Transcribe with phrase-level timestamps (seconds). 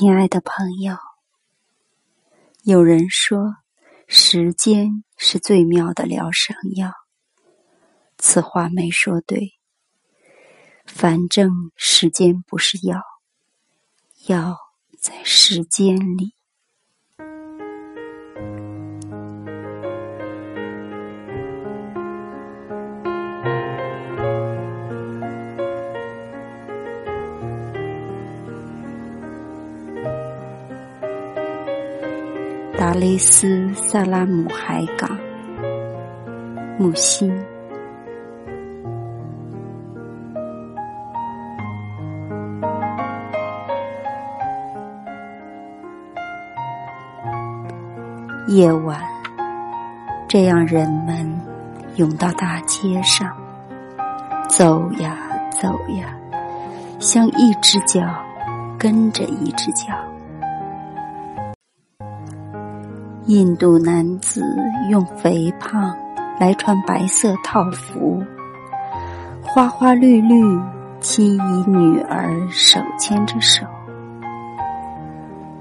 [0.00, 0.96] 亲爱的朋友，
[2.62, 3.56] 有人说，
[4.08, 6.90] 时间是最妙的疗伤药。
[8.16, 9.58] 此话没说对，
[10.86, 13.02] 反正时间不是药，
[14.26, 14.56] 药
[14.98, 16.32] 在时间里。
[32.78, 35.10] 达雷斯萨拉姆海港，
[36.78, 37.30] 木心。
[48.48, 48.98] 夜晚，
[50.26, 51.40] 这样人们
[51.96, 53.30] 涌到大街上，
[54.48, 55.18] 走呀
[55.60, 56.16] 走呀，
[56.98, 58.00] 像一只脚
[58.78, 59.94] 跟着一只脚。
[63.30, 64.42] 印度男子
[64.90, 65.96] 用肥胖
[66.40, 68.20] 来穿白色套服，
[69.40, 70.58] 花花绿绿，
[70.98, 73.64] 妻与女儿手牵着手，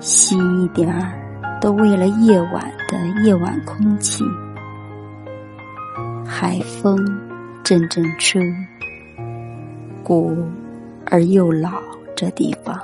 [0.00, 1.12] 细一点儿，
[1.60, 4.24] 都为了夜晚的夜晚空气。
[6.26, 6.98] 海风
[7.62, 8.42] 阵阵吹，
[10.02, 10.36] 古
[11.08, 11.80] 而又老，
[12.16, 12.76] 这地方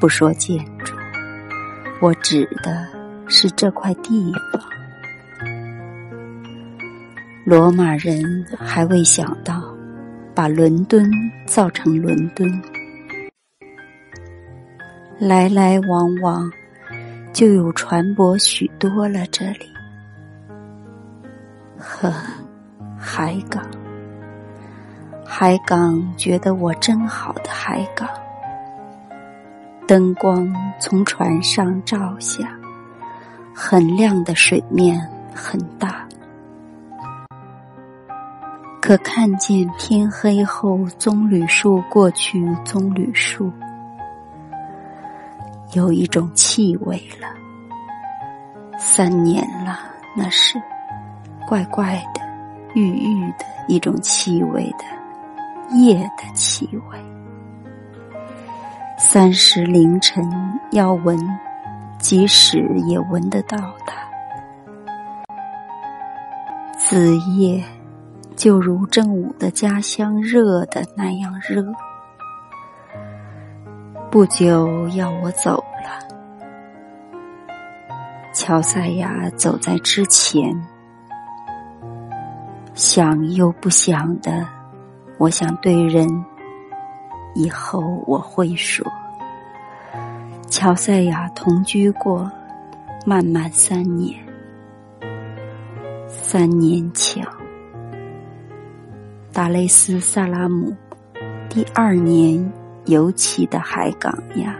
[0.00, 0.94] 不说建筑。
[2.00, 2.86] 我指的
[3.26, 4.62] 是这块地方。
[7.44, 9.74] 罗马人还未想到
[10.32, 11.10] 把伦敦
[11.44, 12.48] 造成伦敦，
[15.18, 16.48] 来来往往
[17.32, 19.26] 就有船舶许多了。
[19.32, 19.68] 这里，
[21.78, 22.12] 呵，
[22.96, 23.66] 海港，
[25.26, 28.08] 海港，觉得我真好的海港。
[29.88, 32.54] 灯光从船上照下，
[33.54, 35.00] 很亮的水面
[35.34, 36.06] 很大，
[38.82, 43.50] 可看见天黑后棕榈树过去，棕榈树
[45.72, 47.26] 有一种气味了。
[48.78, 49.78] 三年了，
[50.14, 50.60] 那是
[51.48, 52.20] 怪怪的、
[52.74, 56.98] 郁郁的一种气味的夜的气味。
[59.00, 60.28] 三时凌晨
[60.72, 61.16] 要闻，
[62.00, 63.96] 即使也闻得到它。
[66.76, 67.62] 子夜
[68.34, 71.64] 就如正午的家乡热的那样热。
[74.10, 76.00] 不久要我走了，
[78.34, 80.52] 乔赛亚走在之前，
[82.74, 84.44] 想又不想的，
[85.18, 86.08] 我想对人。
[87.38, 88.84] 以后我会说，
[90.50, 92.28] 乔赛亚同居过，
[93.06, 94.18] 漫漫三年，
[96.08, 97.24] 三年前，
[99.32, 100.74] 达雷斯萨拉姆
[101.48, 102.52] 第二年
[102.86, 104.56] 尤其的海港呀，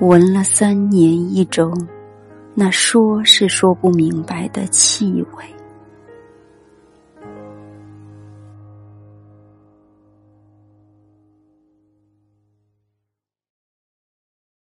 [0.00, 1.74] 闻了三年一种
[2.54, 5.59] 那说是说不明白的气味。